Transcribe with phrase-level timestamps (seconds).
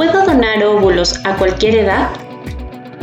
[0.00, 2.08] ¿Puedo donar óvulos a cualquier edad?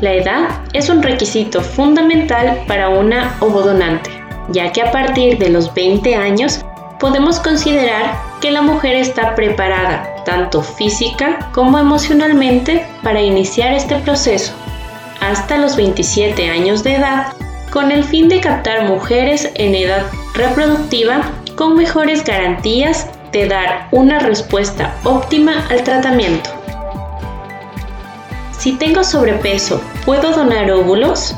[0.00, 4.10] La edad es un requisito fundamental para una ovodonante,
[4.50, 6.60] ya que a partir de los 20 años
[7.00, 14.52] podemos considerar que la mujer está preparada, tanto física como emocionalmente, para iniciar este proceso,
[15.20, 17.32] hasta los 27 años de edad,
[17.72, 21.22] con el fin de captar mujeres en edad reproductiva
[21.56, 26.53] con mejores garantías de dar una respuesta óptima al tratamiento.
[28.64, 31.36] Si tengo sobrepeso, ¿puedo donar óvulos?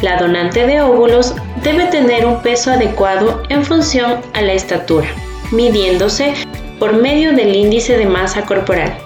[0.00, 5.06] La donante de óvulos debe tener un peso adecuado en función a la estatura,
[5.52, 6.34] midiéndose
[6.80, 8.98] por medio del índice de masa corporal,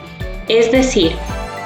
[0.49, 1.13] es decir,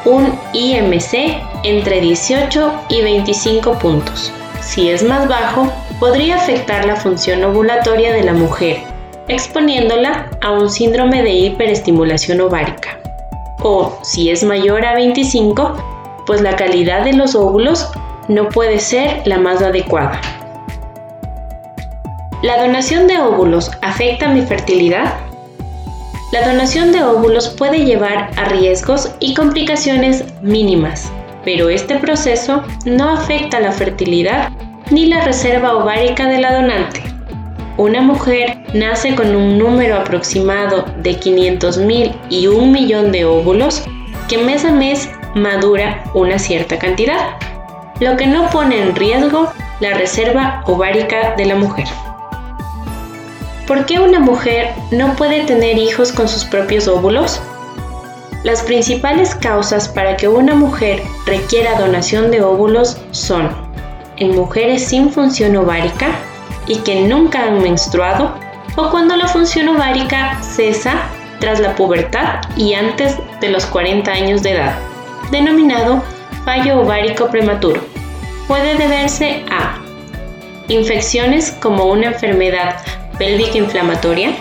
[0.04, 4.32] un IMC entre 18 y 25 puntos.
[4.60, 8.78] Si es más bajo, podría afectar la función ovulatoria de la mujer,
[9.28, 12.98] exponiéndola a un síndrome de hiperestimulación ovárica
[13.62, 15.76] o si es mayor a 25,
[16.26, 17.88] pues la calidad de los óvulos
[18.28, 20.20] no puede ser la más adecuada.
[22.42, 25.14] ¿La donación de óvulos afecta mi fertilidad?
[26.30, 31.10] La donación de óvulos puede llevar a riesgos y complicaciones mínimas,
[31.44, 34.50] pero este proceso no afecta la fertilidad
[34.90, 37.17] ni la reserva ovárica de la donante.
[37.78, 43.84] Una mujer nace con un número aproximado de 500.000 y un millón de óvulos
[44.28, 47.36] que mes a mes madura una cierta cantidad,
[48.00, 51.86] lo que no pone en riesgo la reserva ovárica de la mujer.
[53.68, 57.40] ¿Por qué una mujer no puede tener hijos con sus propios óvulos?
[58.42, 63.48] Las principales causas para que una mujer requiera donación de óvulos son
[64.16, 66.08] en mujeres sin función ovárica,
[66.68, 68.34] y que nunca han menstruado,
[68.76, 71.08] o cuando la función ovárica cesa
[71.40, 74.78] tras la pubertad y antes de los 40 años de edad,
[75.30, 76.02] denominado
[76.44, 77.80] fallo ovárico prematuro.
[78.46, 79.78] Puede deberse a
[80.68, 82.76] infecciones como una enfermedad
[83.18, 84.32] pélvica inflamatoria,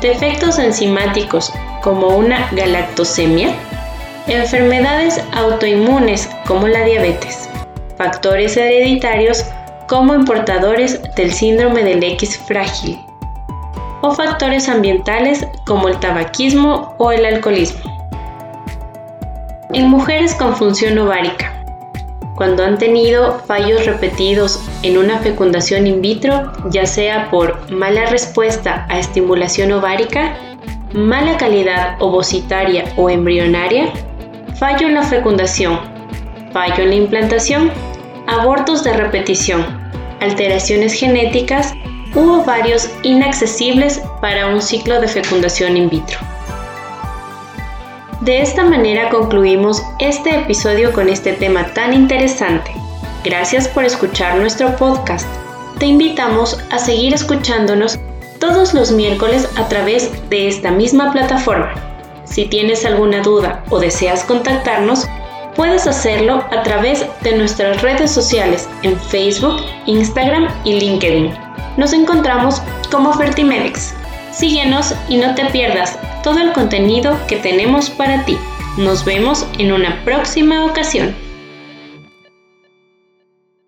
[0.00, 3.54] defectos enzimáticos como una galactosemia,
[4.26, 7.48] enfermedades autoinmunes como la diabetes,
[7.96, 9.44] factores hereditarios
[9.88, 12.98] como en portadores del síndrome del X frágil
[14.02, 17.90] o factores ambientales como el tabaquismo o el alcoholismo.
[19.72, 21.64] En mujeres con función ovárica,
[22.34, 28.86] cuando han tenido fallos repetidos en una fecundación in vitro, ya sea por mala respuesta
[28.88, 30.36] a estimulación ovárica,
[30.92, 33.92] mala calidad ovocitaria o embrionaria,
[34.58, 35.78] fallo en la fecundación,
[36.52, 37.70] fallo en la implantación
[38.34, 39.64] abortos de repetición,
[40.20, 41.72] alteraciones genéticas
[42.14, 46.18] u ovarios inaccesibles para un ciclo de fecundación in vitro.
[48.20, 52.72] De esta manera concluimos este episodio con este tema tan interesante.
[53.22, 55.28] Gracias por escuchar nuestro podcast.
[55.78, 57.98] Te invitamos a seguir escuchándonos
[58.38, 61.72] todos los miércoles a través de esta misma plataforma.
[62.24, 65.06] Si tienes alguna duda o deseas contactarnos,
[65.56, 69.56] Puedes hacerlo a través de nuestras redes sociales en Facebook,
[69.86, 71.32] Instagram y LinkedIn.
[71.76, 72.60] Nos encontramos
[72.90, 73.94] como Fertimedex.
[74.32, 78.36] Síguenos y no te pierdas todo el contenido que tenemos para ti.
[78.78, 81.14] Nos vemos en una próxima ocasión.